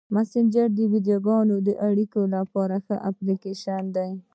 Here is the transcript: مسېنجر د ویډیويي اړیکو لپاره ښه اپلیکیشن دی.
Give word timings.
مسېنجر 0.15 0.67
د 0.75 0.79
ویډیويي 0.91 1.73
اړیکو 1.87 2.21
لپاره 2.35 2.75
ښه 2.85 2.95
اپلیکیشن 3.09 3.83
دی. 3.95 4.09